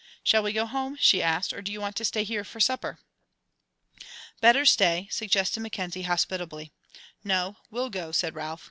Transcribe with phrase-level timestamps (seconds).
[0.23, 2.97] "Shall we go home?" she asked, "or do you want to stay here for supper?"
[4.39, 6.73] "Better stay," suggested Mackenzie, hospitably.
[7.23, 8.59] "No, we'll go," said Ralph.